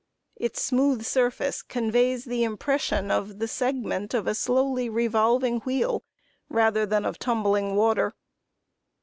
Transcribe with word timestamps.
Its 0.35 0.59
smooth 0.63 1.05
surface 1.05 1.61
conveys 1.61 2.25
the 2.25 2.43
impression 2.43 3.11
of 3.11 3.37
the 3.37 3.47
segment 3.47 4.15
of 4.15 4.25
a 4.25 4.33
slowly 4.33 4.89
revolving 4.89 5.59
wheel 5.59 6.03
rather 6.49 6.87
than 6.87 7.05
of 7.05 7.19
tumbling 7.19 7.75
water. 7.75 8.15